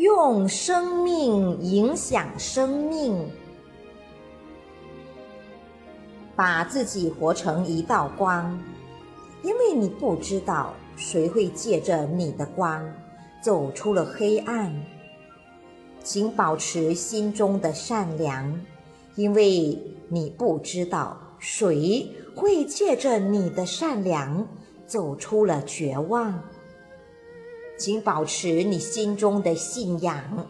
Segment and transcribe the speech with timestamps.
[0.00, 3.28] 用生命影响生命，
[6.34, 8.58] 把自己活成一道光，
[9.42, 12.82] 因为你不知道谁会借着你的光
[13.42, 14.74] 走出了黑暗。
[16.02, 18.58] 请保持心中的善良，
[19.16, 24.48] 因为你不知道谁会借着你的善良
[24.86, 26.42] 走出了绝望。
[27.80, 30.46] 请保持你心中的信仰，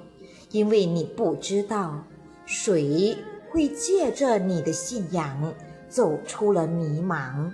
[0.51, 2.03] 因为你不知道
[2.45, 3.17] 谁
[3.51, 5.55] 会借着你的信仰
[5.89, 7.49] 走出了迷茫。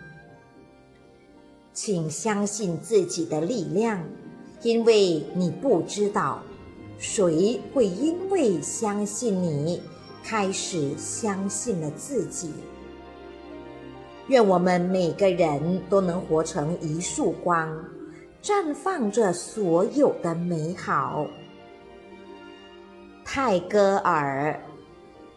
[1.75, 4.03] 请相信自己的力量，
[4.63, 6.43] 因为你不知道
[6.99, 9.83] 谁会因为相信你
[10.25, 12.51] 开始相信了自己。
[14.29, 17.79] 愿我们每个人都能活成一束光。
[18.47, 21.27] 绽放着所有的美好。
[23.25, 24.63] 泰戈尔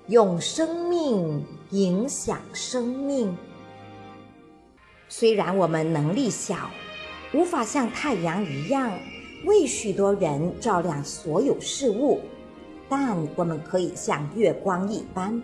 [0.06, 3.36] 用生命影响生命。
[5.08, 6.70] 虽然我们能力小，
[7.34, 8.92] 无法像太阳一样
[9.44, 12.22] 为许多人照亮所有事物，
[12.88, 15.42] 但我们可以像月光一般，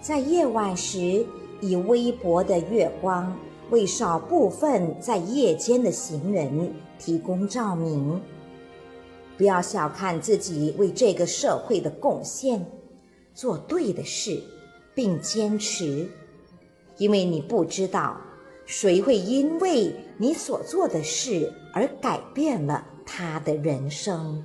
[0.00, 1.26] 在夜晚时
[1.60, 3.36] 以微薄的月光。
[3.72, 8.20] 为少部分在夜间的行人提供照明。
[9.38, 12.66] 不要小看自己为这个社会的贡献，
[13.32, 14.42] 做对的事，
[14.94, 16.06] 并坚持，
[16.98, 18.20] 因为你不知道
[18.66, 24.44] 谁会因为你所做的事而改变了他的人生。